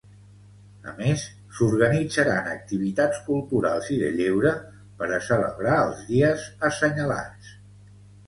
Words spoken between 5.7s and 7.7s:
els dies assenyalats.